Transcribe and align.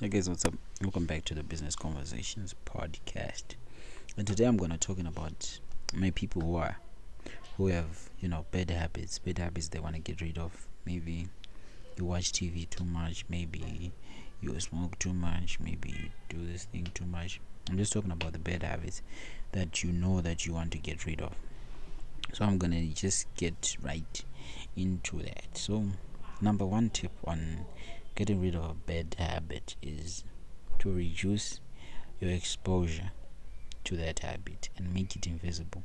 Hey 0.00 0.08
guys, 0.08 0.28
what's 0.28 0.44
up? 0.44 0.54
Welcome 0.82 1.06
back 1.06 1.24
to 1.26 1.34
the 1.34 1.44
Business 1.44 1.76
Conversations 1.76 2.52
podcast. 2.66 3.54
And 4.16 4.26
today 4.26 4.44
I'm 4.44 4.56
gonna 4.56 4.76
talking 4.76 5.06
about 5.06 5.60
my 5.94 6.10
people 6.10 6.42
who 6.42 6.56
are 6.56 6.78
who 7.56 7.68
have 7.68 8.10
you 8.18 8.28
know 8.28 8.44
bad 8.50 8.70
habits, 8.70 9.20
bad 9.20 9.38
habits 9.38 9.68
they 9.68 9.78
want 9.78 9.94
to 9.94 10.00
get 10.00 10.20
rid 10.20 10.36
of. 10.36 10.66
Maybe 10.84 11.28
you 11.96 12.06
watch 12.06 12.32
TV 12.32 12.68
too 12.68 12.84
much. 12.84 13.24
Maybe 13.28 13.92
you 14.40 14.58
smoke 14.58 14.98
too 14.98 15.12
much. 15.12 15.60
Maybe 15.60 15.90
you 15.90 16.10
do 16.28 16.44
this 16.44 16.64
thing 16.64 16.88
too 16.92 17.06
much. 17.06 17.40
I'm 17.70 17.78
just 17.78 17.92
talking 17.92 18.10
about 18.10 18.32
the 18.32 18.40
bad 18.40 18.64
habits 18.64 19.00
that 19.52 19.84
you 19.84 19.92
know 19.92 20.20
that 20.22 20.44
you 20.44 20.54
want 20.54 20.72
to 20.72 20.78
get 20.78 21.06
rid 21.06 21.22
of. 21.22 21.34
So 22.32 22.44
I'm 22.44 22.58
gonna 22.58 22.84
just 22.86 23.32
get 23.36 23.76
right 23.80 24.24
into 24.76 25.22
that. 25.22 25.56
So 25.56 25.84
number 26.40 26.66
one 26.66 26.90
tip 26.90 27.12
on 27.24 27.64
getting 28.14 28.40
rid 28.40 28.54
of 28.54 28.64
a 28.64 28.74
bad 28.74 29.16
habit 29.18 29.76
is 29.82 30.24
to 30.78 30.92
reduce 30.92 31.60
your 32.20 32.30
exposure 32.30 33.10
to 33.84 33.96
that 33.96 34.20
habit 34.20 34.68
and 34.76 34.92
make 34.94 35.14
it 35.16 35.26
invisible. 35.26 35.82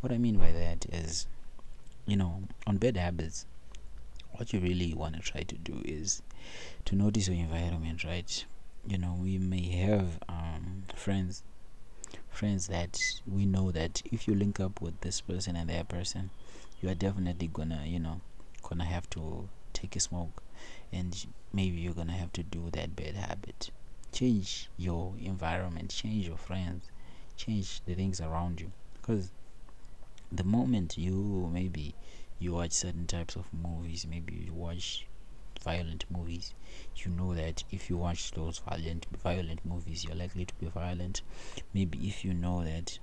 What 0.00 0.12
I 0.12 0.18
mean 0.18 0.36
by 0.36 0.52
that 0.52 0.86
is, 0.92 1.26
you 2.06 2.16
know, 2.16 2.42
on 2.66 2.78
bad 2.78 2.96
habits, 2.96 3.46
what 4.32 4.52
you 4.52 4.60
really 4.60 4.94
want 4.94 5.14
to 5.16 5.20
try 5.20 5.42
to 5.42 5.54
do 5.56 5.82
is 5.84 6.22
to 6.84 6.94
notice 6.94 7.28
your 7.28 7.36
environment, 7.36 8.04
right? 8.04 8.44
You 8.86 8.98
know, 8.98 9.16
we 9.20 9.38
may 9.38 9.68
have 9.70 10.18
um, 10.28 10.84
friends, 10.94 11.42
friends 12.30 12.68
that 12.68 13.00
we 13.26 13.46
know 13.46 13.70
that 13.72 14.02
if 14.04 14.28
you 14.28 14.34
link 14.34 14.60
up 14.60 14.80
with 14.80 15.00
this 15.00 15.20
person 15.20 15.56
and 15.56 15.68
that 15.70 15.88
person, 15.88 16.30
you 16.80 16.88
are 16.88 16.94
definitely 16.94 17.48
gonna, 17.48 17.84
you 17.86 17.98
know, 17.98 18.20
gonna 18.62 18.84
have 18.84 19.08
to 19.10 19.48
take 19.76 19.94
a 19.94 20.00
smoke, 20.00 20.42
and 20.90 21.26
maybe 21.52 21.76
you're 21.76 21.92
gonna 21.92 22.12
have 22.12 22.32
to 22.32 22.42
do 22.42 22.70
that 22.72 22.96
bad 22.96 23.14
habit. 23.14 23.70
Change 24.12 24.70
your 24.78 25.14
environment, 25.22 25.90
change 25.90 26.26
your 26.26 26.38
friends, 26.38 26.90
change 27.36 27.82
the 27.84 27.94
things 27.94 28.20
around 28.20 28.60
you, 28.60 28.72
because 28.94 29.30
the 30.32 30.44
moment 30.44 30.96
you 30.96 31.50
maybe 31.52 31.94
you 32.38 32.52
watch 32.52 32.72
certain 32.72 33.06
types 33.06 33.36
of 33.36 33.44
movies, 33.52 34.06
maybe 34.08 34.34
you 34.46 34.52
watch 34.54 35.06
violent 35.62 36.04
movies, 36.10 36.54
you 36.96 37.10
know 37.10 37.34
that 37.34 37.64
if 37.70 37.90
you 37.90 37.96
watch 37.96 38.30
those 38.32 38.58
violent 38.58 39.06
violent 39.22 39.64
movies, 39.64 40.04
you're 40.04 40.14
likely 40.14 40.44
to 40.44 40.54
be 40.54 40.66
violent. 40.66 41.22
Maybe 41.74 41.98
if 42.08 42.24
you 42.24 42.32
know 42.32 42.64
that 42.64 42.98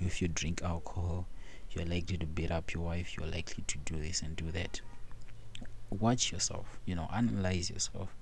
if 0.00 0.20
you 0.20 0.28
drink 0.28 0.62
alcohol, 0.62 1.26
you're 1.70 1.84
likely 1.84 2.16
to 2.18 2.26
beat 2.26 2.50
up 2.50 2.72
your 2.72 2.82
wife, 2.82 3.16
you're 3.16 3.30
likely 3.30 3.64
to 3.66 3.78
do 3.78 3.96
this 4.00 4.22
and 4.22 4.34
do 4.34 4.50
that. 4.52 4.80
Watch 5.90 6.32
yourself, 6.32 6.78
you 6.84 6.94
know, 6.94 7.08
analyze 7.12 7.70
yourself. 7.70 8.14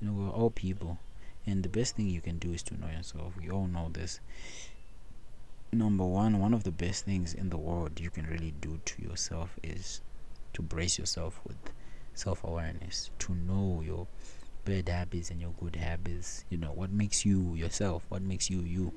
You 0.00 0.06
know, 0.08 0.12
we're 0.12 0.30
all 0.30 0.50
people, 0.50 0.98
and 1.46 1.62
the 1.62 1.68
best 1.68 1.96
thing 1.96 2.08
you 2.08 2.20
can 2.20 2.38
do 2.38 2.52
is 2.52 2.62
to 2.64 2.80
know 2.80 2.88
yourself. 2.88 3.34
We 3.40 3.50
all 3.50 3.66
know 3.66 3.88
this 3.92 4.20
number 5.72 6.04
one, 6.04 6.38
one 6.38 6.52
of 6.54 6.64
the 6.64 6.70
best 6.70 7.04
things 7.04 7.32
in 7.32 7.48
the 7.50 7.56
world 7.56 7.98
you 7.98 8.10
can 8.10 8.26
really 8.26 8.52
do 8.60 8.80
to 8.84 9.02
yourself 9.02 9.58
is 9.62 10.02
to 10.52 10.62
brace 10.62 10.98
yourself 10.98 11.40
with 11.46 11.56
self 12.14 12.44
awareness, 12.44 13.10
to 13.20 13.34
know 13.34 13.82
your 13.84 14.06
bad 14.64 14.88
habits 14.88 15.30
and 15.30 15.40
your 15.40 15.54
good 15.60 15.76
habits. 15.76 16.44
You 16.50 16.58
know, 16.58 16.72
what 16.72 16.90
makes 16.92 17.24
you 17.24 17.54
yourself, 17.54 18.04
what 18.08 18.22
makes 18.22 18.50
you 18.50 18.60
you. 18.60 18.92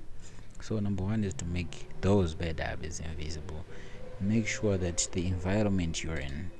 So, 0.62 0.80
number 0.80 1.04
one 1.04 1.24
is 1.24 1.34
to 1.36 1.46
make 1.46 1.88
those 2.02 2.34
bad 2.34 2.60
habits 2.60 3.00
invisible. 3.00 3.66
Make 4.20 4.48
sure 4.48 4.78
that 4.78 5.08
the 5.12 5.28
environment 5.28 6.04
you're 6.04 6.16
in, 6.18 6.52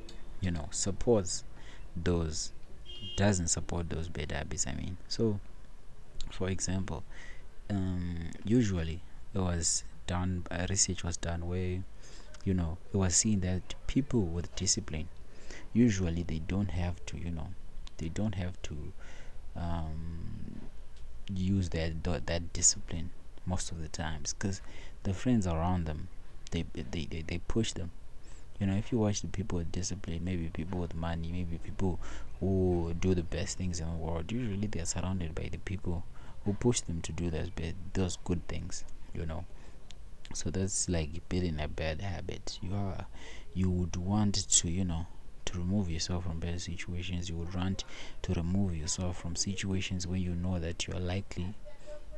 you 0.42 0.52
know, 0.52 0.68
supports 0.72 1.44
those, 1.96 2.52
doesn't 3.16 3.48
support 3.48 3.90
those 3.90 4.10
bad 4.10 4.32
habits. 4.32 4.68
I 4.68 4.74
mean, 4.74 4.98
so 5.08 5.40
for 6.32 6.50
example, 6.50 7.04
um, 7.70 8.32
usually 8.44 9.02
it 9.34 9.40
was 9.40 9.84
done 10.08 10.46
uh, 10.52 10.66
research 10.70 11.04
was 11.04 11.18
done 11.18 11.48
where 11.48 11.84
you 12.44 12.54
know 12.54 12.78
it 12.94 12.98
was 12.98 13.16
seen 13.16 13.40
that 13.42 13.74
people 13.88 14.22
with 14.22 14.54
discipline 14.56 15.08
usually 15.74 16.24
they 16.24 16.40
don't 16.40 16.72
have 16.72 17.04
to 17.06 17.18
you 17.18 17.32
know 17.32 17.48
they 17.98 18.10
don't 18.10 18.36
have 18.36 18.62
to 18.62 18.94
um, 19.56 20.62
use 21.34 21.70
that 21.70 22.04
that 22.04 22.54
discipline 22.54 23.10
most 23.46 23.72
of 23.72 23.82
the 23.82 23.88
times 23.88 24.34
because 24.34 24.62
the 25.04 25.14
friends 25.14 25.48
around 25.48 25.86
them 25.86 26.08
they, 26.52 26.66
they 26.74 27.06
they 27.10 27.24
they 27.28 27.38
push 27.48 27.74
them 27.74 27.92
you 28.60 28.66
know 28.66 28.76
if 28.76 28.92
you 28.92 28.98
watch 28.98 29.22
the 29.22 29.28
people 29.28 29.58
with 29.58 29.72
discipline 29.72 30.22
maybe 30.24 30.50
people 30.54 30.80
with 30.80 30.96
money 30.96 31.32
maybe 31.32 31.58
people 31.58 32.00
who 32.40 32.94
do 33.00 33.14
the 33.14 33.24
best 33.24 33.58
things 33.58 33.80
in 33.80 33.88
the 33.88 33.96
world 33.96 34.32
usually 34.32 34.68
they're 34.68 34.86
surrounded 34.86 35.34
by 35.36 35.50
the 35.52 35.58
people 35.60 36.04
who 36.46 36.54
push 36.54 36.82
them 36.82 37.02
to 37.02 37.12
do 37.12 37.30
those 37.30 37.50
those 37.94 38.18
good 38.24 38.48
things 38.48 38.84
you 39.16 39.26
know. 39.26 39.46
So 40.34 40.50
that's 40.50 40.90
like 40.90 41.28
building 41.30 41.60
a 41.60 41.68
bad 41.68 42.02
habit. 42.02 42.60
You 42.62 42.74
are 42.76 43.06
you 43.54 43.70
would 43.70 43.96
want 43.96 44.36
to 44.36 44.70
you 44.70 44.84
know 44.84 45.08
to 45.46 45.58
remove 45.58 45.90
yourself 45.90 46.26
from 46.26 46.40
bad 46.40 46.62
situations. 46.62 47.30
You 47.30 47.36
would 47.38 47.54
want 47.54 47.84
to 48.24 48.34
remove 48.34 48.76
yourself 48.76 49.20
from 49.22 49.36
situations 49.36 50.08
where 50.08 50.18
you 50.18 50.36
know 50.36 50.60
that 50.60 50.88
you 50.88 50.94
are 50.94 51.00
likely 51.00 51.54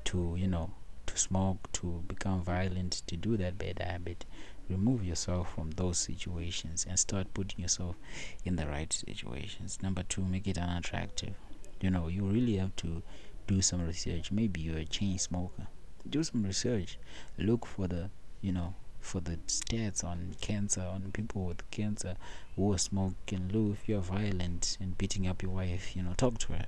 to 0.06 0.36
you 0.38 0.48
know 0.48 0.72
to 1.06 1.18
smoke 1.18 1.72
to 1.74 2.04
become 2.08 2.42
violent 2.42 3.04
to 3.08 3.16
do 3.16 3.38
that 3.38 3.58
bad 3.58 3.80
habit 3.80 4.26
remove 4.70 5.04
yourself 5.04 5.54
from 5.54 5.72
those 5.72 5.98
situations 5.98 6.86
and 6.88 7.00
start 7.00 7.34
putting 7.34 7.62
yourself 7.62 7.96
in 8.44 8.56
the 8.56 8.68
right 8.68 8.92
situations. 8.92 9.80
Number 9.82 10.04
two 10.04 10.24
make 10.24 10.48
it 10.48 10.58
unattractive. 10.58 11.36
You 11.82 11.92
know 11.92 12.08
you 12.08 12.26
really 12.26 12.58
have 12.58 12.76
to 12.78 13.02
do 13.48 13.62
some 13.62 13.86
research. 13.86 14.32
Maybe 14.32 14.62
you're 14.62 14.80
a 14.80 14.86
chain 14.86 15.18
smoker. 15.18 15.68
Do 16.10 16.24
some 16.24 16.44
research. 16.44 16.98
Look 17.38 17.66
for 17.66 17.88
the 17.88 18.10
you 18.42 18.52
know 18.52 18.76
for 19.00 19.22
the 19.22 19.38
stats 19.48 20.04
on 20.04 20.36
cancer 20.42 20.82
on 20.82 21.12
people 21.14 21.46
with 21.46 21.70
cancer 21.72 22.16
who 22.56 22.74
are 22.74 22.78
smoking. 22.78 23.50
Low 23.54 23.72
if 23.72 23.88
you're 23.88 24.02
violent 24.02 24.78
and 24.82 24.98
beating 24.98 25.28
up 25.28 25.42
your 25.42 25.52
wife 25.52 25.96
you 25.96 26.04
know 26.04 26.14
talk 26.18 26.38
to 26.40 26.54
her. 26.54 26.66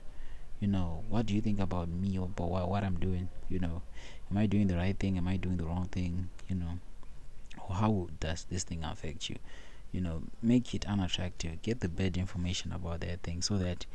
You 0.59 0.67
know 0.67 1.03
what 1.09 1.25
do 1.25 1.33
you 1.33 1.41
think 1.41 1.59
about 1.59 1.89
me 1.89 2.17
or 2.17 2.25
about 2.25 2.49
what, 2.49 2.69
what 2.69 2.83
i'm 2.83 2.99
doing? 2.99 3.29
You 3.49 3.59
know 3.59 3.81
am 4.29 4.37
i 4.37 4.45
doing 4.45 4.67
the 4.67 4.75
right 4.75 4.97
thing? 4.97 5.17
Am 5.17 5.27
i 5.27 5.37
doing 5.37 5.57
the 5.57 5.65
wrong 5.65 5.85
thing? 5.85 6.29
You 6.47 6.55
know 6.55 6.79
how 7.79 8.07
does 8.19 8.45
this 8.49 8.63
thing 8.63 8.83
affect 8.83 9.29
you 9.29 9.35
you 9.91 10.01
know 10.01 10.21
make 10.41 10.73
it 10.73 10.85
unattractive 10.87 11.61
get 11.61 11.79
the 11.79 11.89
bad 11.89 12.17
information 12.17 12.71
about 12.71 12.99
that 13.01 13.21
thing 13.21 13.41
so 13.41 13.57
that 13.57 13.85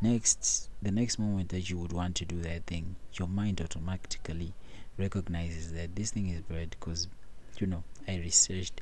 next 0.00 0.68
the 0.82 0.90
next 0.90 1.18
moment 1.18 1.48
that 1.50 1.70
you 1.70 1.78
would 1.78 1.92
want 1.92 2.14
to 2.16 2.24
do 2.24 2.40
that 2.40 2.64
thing 2.66 2.96
your 3.14 3.28
mind 3.28 3.60
automatically 3.60 4.52
recognizes 4.98 5.72
that 5.72 5.94
this 5.96 6.10
thing 6.10 6.28
is 6.28 6.40
bad 6.42 6.70
because 6.70 7.08
you 7.58 7.66
know 7.66 7.84
I 8.06 8.16
researched 8.16 8.80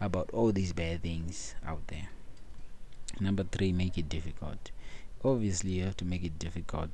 about 0.00 0.30
all 0.32 0.52
these 0.52 0.72
bad 0.72 1.02
things 1.02 1.54
out 1.66 1.86
there. 1.88 2.08
Number 3.20 3.44
three, 3.44 3.72
make 3.72 3.98
it 3.98 4.08
difficult. 4.08 4.70
Obviously, 5.24 5.72
you 5.72 5.84
have 5.84 5.96
to 5.98 6.04
make 6.04 6.24
it 6.24 6.38
difficult 6.38 6.90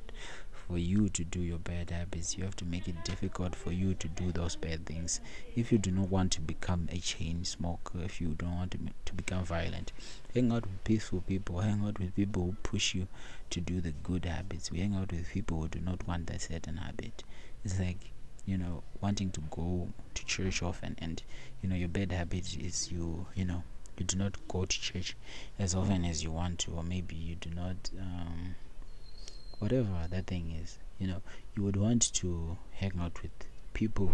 for 0.69 0.77
you 0.77 1.09
to 1.09 1.23
do 1.23 1.41
your 1.41 1.57
bad 1.57 1.89
habits. 1.89 2.37
You 2.37 2.43
have 2.43 2.55
to 2.57 2.65
make 2.65 2.87
it 2.87 3.03
difficult 3.03 3.55
for 3.55 3.71
you 3.71 3.95
to 3.95 4.07
do 4.07 4.31
those 4.31 4.55
bad 4.55 4.85
things. 4.85 5.19
If 5.55 5.71
you 5.71 5.79
do 5.79 5.89
not 5.89 6.09
want 6.09 6.31
to 6.33 6.41
become 6.41 6.87
a 6.91 6.99
chain 6.99 7.43
smoker, 7.43 7.99
if 8.03 8.21
you 8.21 8.35
don't 8.37 8.55
want 8.55 8.71
to, 8.71 8.79
to 9.05 9.13
become 9.15 9.43
violent, 9.43 9.91
hang 10.33 10.51
out 10.51 10.61
with 10.63 10.83
peaceful 10.83 11.21
people. 11.21 11.59
Hang 11.61 11.83
out 11.83 11.99
with 11.99 12.15
people 12.15 12.43
who 12.43 12.55
push 12.61 12.93
you 12.93 13.07
to 13.49 13.59
do 13.59 13.81
the 13.81 13.93
good 14.03 14.25
habits. 14.25 14.71
We 14.71 14.79
hang 14.79 14.93
out 14.95 15.11
with 15.11 15.29
people 15.29 15.61
who 15.61 15.69
do 15.69 15.79
not 15.79 16.07
want 16.07 16.27
that 16.27 16.41
certain 16.41 16.77
habit. 16.77 17.23
It's 17.65 17.79
like 17.79 18.11
you 18.45 18.57
know 18.57 18.83
wanting 19.01 19.31
to 19.31 19.41
go 19.51 19.89
to 20.13 20.25
church 20.25 20.63
often 20.63 20.95
and 20.99 21.21
you 21.61 21.69
know 21.69 21.75
your 21.75 21.89
bad 21.89 22.11
habit 22.11 22.57
is 22.57 22.91
you 22.91 23.27
you 23.35 23.45
know 23.45 23.61
you 23.97 24.05
do 24.05 24.17
not 24.17 24.35
go 24.47 24.65
to 24.65 24.81
church 24.81 25.15
as 25.59 25.75
often 25.75 26.03
as 26.05 26.23
you 26.23 26.31
want 26.31 26.57
to 26.57 26.71
or 26.71 26.81
maybe 26.81 27.15
you 27.15 27.35
do 27.35 27.49
not 27.51 27.75
um, 27.99 28.55
whatever 29.59 30.07
that 30.09 30.27
thing 30.27 30.51
is 30.61 30.77
you 30.97 31.07
know 31.07 31.21
you 31.55 31.63
would 31.63 31.75
want 31.75 32.13
to 32.13 32.57
hang 32.73 32.93
out 32.99 33.21
with 33.21 33.31
people 33.73 34.13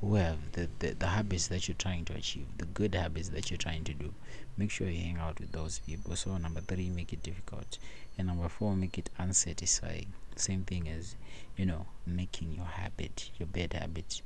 who 0.00 0.14
have 0.16 0.52
the, 0.52 0.68
the, 0.78 0.90
the 0.94 1.06
habits 1.06 1.48
that 1.48 1.66
you're 1.68 1.76
trying 1.76 2.04
to 2.04 2.14
achieve 2.14 2.46
the 2.58 2.66
good 2.66 2.94
habits 2.94 3.30
that 3.30 3.50
you're 3.50 3.58
trying 3.58 3.82
to 3.84 3.94
do. 3.94 4.12
Make 4.56 4.70
sure 4.70 4.88
you 4.88 5.00
hang 5.00 5.18
out 5.18 5.40
with 5.40 5.52
those 5.52 5.78
people. 5.80 6.14
So 6.16 6.36
number 6.36 6.60
three 6.60 6.90
make 6.90 7.12
it 7.12 7.22
difficult. 7.22 7.78
And 8.18 8.26
number 8.26 8.48
four 8.48 8.76
make 8.76 8.98
it 8.98 9.10
unsatisfying. 9.18 10.12
Same 10.36 10.64
thing 10.64 10.88
as 10.88 11.16
you 11.56 11.64
know 11.64 11.86
making 12.06 12.52
your 12.52 12.66
habit 12.66 13.30
your 13.38 13.46
bad 13.46 13.72
habits 13.72 14.22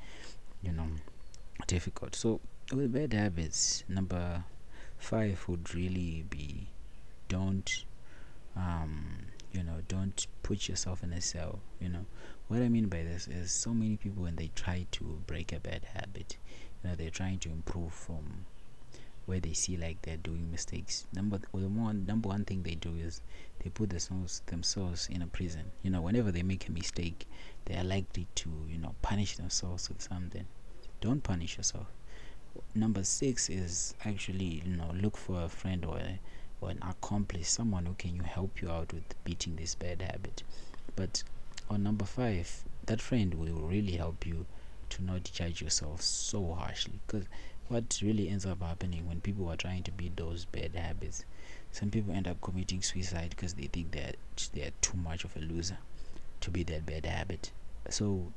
you 0.62 0.72
know 0.72 0.86
difficult. 1.66 2.16
So 2.16 2.40
with 2.72 2.92
bad 2.92 3.12
habits 3.12 3.84
number 3.88 4.44
five 4.98 5.44
would 5.48 5.72
really 5.74 6.24
be 6.28 6.66
don't 7.28 7.84
don't 10.10 10.26
put 10.42 10.68
yourself 10.68 11.02
in 11.02 11.12
a 11.12 11.20
cell 11.20 11.60
you 11.80 11.88
know. 11.88 12.04
What 12.48 12.62
i 12.62 12.68
mean 12.68 12.88
by 12.88 13.04
this 13.04 13.28
is 13.28 13.52
so 13.52 13.72
many 13.72 13.96
people 13.96 14.24
when 14.24 14.36
they 14.36 14.50
try 14.56 14.86
to 14.92 15.22
break 15.26 15.52
a 15.52 15.60
bad 15.60 15.84
habit 15.94 16.36
you 16.82 16.90
know 16.90 16.96
they're 16.96 17.10
trying 17.10 17.38
to 17.40 17.48
improve 17.48 17.92
from 17.92 18.44
where 19.26 19.38
they 19.40 19.52
see 19.52 19.76
like 19.76 20.02
they're 20.02 20.16
doing 20.16 20.50
mistakes. 20.50 21.06
Number 21.12 21.38
the 21.38 21.68
one 21.68 22.04
number 22.06 22.28
one 22.28 22.44
thing 22.44 22.64
they 22.64 22.74
do 22.74 22.96
is 22.96 23.22
they 23.62 23.70
put 23.70 23.90
themselves 23.90 24.42
themselves 24.46 25.08
in 25.08 25.22
a 25.22 25.26
prison. 25.28 25.70
You 25.82 25.90
know 25.90 26.00
whenever 26.00 26.32
they 26.32 26.42
make 26.42 26.68
a 26.68 26.72
mistake 26.72 27.28
they 27.66 27.76
are 27.76 27.84
likely 27.84 28.26
to 28.36 28.50
you 28.68 28.78
know 28.78 28.94
punish 29.02 29.36
themselves 29.36 29.88
with 29.88 30.02
something. 30.02 30.46
Don't 31.00 31.22
punish 31.22 31.56
yourself. 31.56 31.86
Number 32.74 33.04
six 33.04 33.48
is 33.48 33.94
actually 34.04 34.62
you 34.66 34.76
know 34.76 34.90
look 35.00 35.16
for 35.16 35.42
a 35.44 35.48
friend 35.48 35.84
or 35.84 35.98
a, 35.98 36.18
or 36.60 36.70
an 36.70 36.78
accomplice 36.82 37.48
someone 37.48 37.86
who 37.86 37.94
can 37.94 38.14
you 38.14 38.22
help 38.22 38.60
you 38.60 38.70
out 38.70 38.92
with 38.92 39.04
beating 39.24 39.56
this 39.56 39.74
bad 39.74 40.02
habit. 40.02 40.42
But 40.96 41.22
on 41.68 41.82
number 41.82 42.04
five 42.04 42.64
that 42.86 43.00
friend 43.00 43.34
will 43.34 43.60
really 43.62 43.92
help 43.92 44.26
you 44.26 44.46
to 44.90 45.04
not 45.04 45.24
judge 45.24 45.62
yourself 45.62 46.02
so 46.02 46.52
harshly. 46.54 47.00
Because 47.06 47.26
what 47.68 48.00
really 48.02 48.28
ends 48.28 48.46
up 48.46 48.62
happening 48.62 49.06
when 49.06 49.20
people 49.20 49.48
are 49.48 49.56
trying 49.56 49.84
to 49.84 49.92
beat 49.92 50.16
those 50.16 50.44
bad 50.46 50.74
habits 50.74 51.24
some 51.72 51.90
people 51.90 52.12
end 52.12 52.26
up 52.26 52.40
committing 52.40 52.82
suicide 52.82 53.30
because 53.30 53.54
they 53.54 53.66
think 53.66 53.92
that 53.92 54.16
they're 54.52 54.72
too 54.80 54.96
much 54.96 55.24
of 55.24 55.36
a 55.36 55.40
loser 55.40 55.78
to 56.40 56.50
be 56.50 56.62
that 56.64 56.84
bad 56.84 57.06
habit. 57.06 57.52
So 57.88 58.32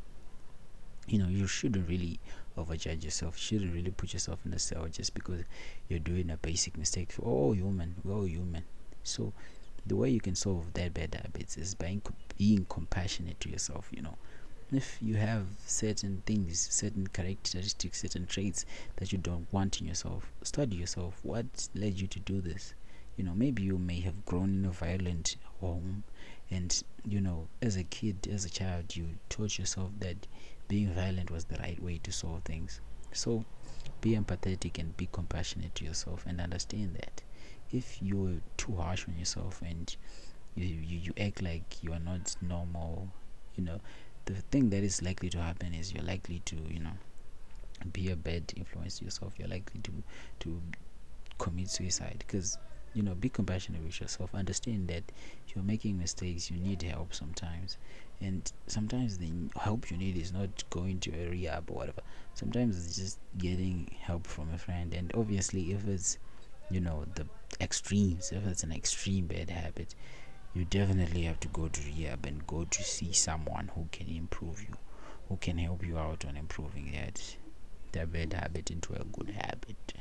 you 1.07 1.17
know 1.17 1.27
you 1.27 1.47
shouldn't 1.47 1.89
really 1.89 2.19
overjudge 2.57 3.03
yourself. 3.03 3.35
You 3.37 3.59
shouldn't 3.59 3.73
really 3.73 3.91
put 3.91 4.13
yourself 4.13 4.39
in 4.45 4.53
a 4.53 4.59
cell 4.59 4.87
just 4.87 5.13
because 5.13 5.43
you're 5.89 5.99
doing 5.99 6.29
a 6.29 6.37
basic 6.37 6.77
mistake. 6.77 7.13
We're 7.17 7.31
all 7.31 7.49
oh, 7.49 7.53
human 7.53 7.95
we're 8.03 8.15
all 8.15 8.27
human. 8.27 8.63
So 9.03 9.33
the 9.85 9.95
way 9.95 10.09
you 10.09 10.21
can 10.21 10.35
solve 10.35 10.73
that 10.73 10.93
bad 10.93 11.15
habits 11.15 11.57
is 11.57 11.75
by 11.75 11.99
being 12.37 12.65
compassionate 12.69 13.39
to 13.41 13.49
yourself 13.49 13.89
you 13.91 14.01
know. 14.01 14.15
If 14.71 14.97
you 15.01 15.15
have 15.15 15.45
certain 15.65 16.23
things 16.25 16.59
certain 16.71 17.07
characteristics 17.07 18.01
certain 18.01 18.25
traits 18.25 18.65
that 18.95 19.11
you 19.11 19.17
don't 19.17 19.51
want 19.51 19.81
in 19.81 19.87
yourself 19.87 20.31
study 20.41 20.77
yourself. 20.77 21.19
What 21.23 21.69
led 21.75 21.99
you 21.99 22.07
to 22.07 22.19
do 22.19 22.41
this? 22.41 22.73
You 23.17 23.23
know 23.25 23.33
maybe 23.35 23.63
you 23.63 23.77
may 23.77 23.99
have 24.01 24.25
grown 24.25 24.49
in 24.55 24.65
a 24.65 24.71
violent 24.71 25.35
home 25.59 26.03
and 26.53 26.83
you 27.05 27.19
know 27.19 27.47
as 27.61 27.75
a 27.77 27.83
kid 27.83 28.27
as 28.31 28.45
a 28.45 28.49
child 28.49 28.95
you 28.95 29.07
taught 29.29 29.57
yourself 29.57 29.89
that 29.99 30.27
being 30.67 30.93
violent 30.93 31.29
was 31.31 31.45
the 31.45 31.57
right 31.57 31.81
way 31.81 31.99
to 32.03 32.11
solve 32.11 32.41
things. 32.43 32.79
So 33.11 33.43
be 34.01 34.11
empathetic 34.15 34.79
and 34.79 34.95
be 34.95 35.07
compassionate 35.11 35.75
to 35.75 35.85
yourself 35.85 36.23
and 36.25 36.39
understand 36.39 36.95
that 36.95 37.21
if 37.71 38.01
you're 38.01 38.37
too 38.57 38.75
harsh 38.75 39.07
on 39.07 39.17
yourself 39.17 39.61
and 39.61 39.95
you, 40.55 40.65
you, 40.65 40.97
you 40.97 41.13
act 41.19 41.41
like 41.41 41.83
you 41.83 41.91
are 41.91 41.99
not 41.99 42.35
normal 42.41 43.09
you 43.55 43.63
know 43.63 43.79
the 44.25 44.33
thing 44.51 44.69
that 44.69 44.83
is 44.83 45.01
likely 45.01 45.29
to 45.29 45.37
happen 45.39 45.73
is 45.73 45.93
you're 45.93 46.03
likely 46.03 46.39
to 46.45 46.55
you 46.69 46.79
know 46.79 46.97
be 47.91 48.09
a 48.11 48.15
bad 48.15 48.53
influence 48.55 48.99
to 48.99 49.05
yourself. 49.05 49.33
You're 49.37 49.47
likely 49.47 49.81
to 49.81 49.91
to 50.41 50.61
commit 51.37 51.69
suicide 51.69 52.23
because 52.25 52.57
you 52.93 53.03
know 53.03 53.15
be 53.15 53.29
compassionate 53.29 53.83
with 53.83 53.99
yourself. 53.99 54.33
Understand 54.33 54.87
that 54.89 55.03
you're 55.53 55.63
making 55.63 55.97
mistakes 55.97 56.49
you 56.49 56.57
need 56.57 56.81
help 56.83 57.13
sometimes. 57.13 57.77
And 58.21 58.51
sometimes 58.67 59.17
the 59.17 59.31
help 59.57 59.91
you 59.91 59.97
need 59.97 60.17
is 60.17 60.31
not 60.31 60.63
going 60.69 60.99
to 61.01 61.11
a 61.11 61.29
rehab 61.29 61.69
or 61.69 61.75
whatever. 61.75 62.01
Sometimes 62.35 62.77
it's 62.77 62.95
just 62.95 63.19
getting 63.37 63.93
help 63.99 64.27
from 64.27 64.53
a 64.53 64.57
friend. 64.57 64.93
And 64.93 65.11
obviously 65.15 65.73
if 65.73 65.87
it's 65.87 66.17
you 66.69 66.79
know 66.79 67.05
the 67.15 67.25
extremes 67.61 68.31
if 68.31 68.45
it's 68.47 68.63
an 68.63 68.71
extreme 68.71 69.27
bad 69.27 69.49
habit 69.49 69.93
you 70.53 70.65
definitely 70.65 71.23
have 71.23 71.39
to 71.39 71.47
go 71.49 71.67
to 71.67 71.81
rehab 71.85 72.25
and 72.25 72.45
go 72.47 72.63
to 72.65 72.83
see 72.83 73.11
someone 73.11 73.69
who 73.75 73.87
can 73.91 74.07
improve 74.07 74.61
you 74.61 74.75
who 75.29 75.37
can 75.37 75.57
help 75.57 75.85
you 75.85 75.97
out 75.97 76.25
on 76.25 76.35
improving 76.37 76.91
that 76.93 77.35
that 77.91 78.11
bad 78.11 78.33
habit 78.33 78.71
into 78.71 78.93
a 78.93 79.03
good 79.05 79.29
habit 79.31 79.93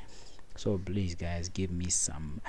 so 0.57 0.79
please 0.79 1.15
guys 1.15 1.49
give 1.49 1.71
me 1.71 1.89
some 1.89 2.41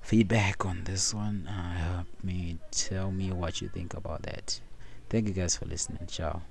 feedback 0.00 0.64
on 0.64 0.84
this 0.84 1.14
one. 1.14 1.46
Uh, 1.46 1.74
help 1.74 2.06
me 2.22 2.58
tell 2.70 3.10
me 3.10 3.32
what 3.32 3.60
you 3.60 3.68
think 3.68 3.94
about 3.94 4.22
that. 4.22 4.60
Thank 5.08 5.28
you 5.28 5.34
guys 5.34 5.56
for 5.56 5.66
listening. 5.66 6.06
Ciao 6.06 6.42